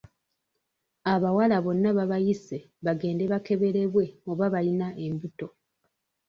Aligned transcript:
Abawala 1.13 1.57
bonna 1.65 1.89
babayise 1.97 2.57
bagende 2.85 3.23
bakeberebwe 3.31 4.05
oba 4.29 4.45
bayina 4.53 4.87
embuto. 5.05 5.47